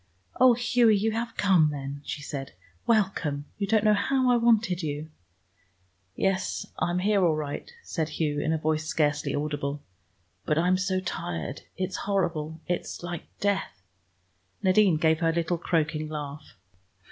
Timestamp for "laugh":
16.09-16.55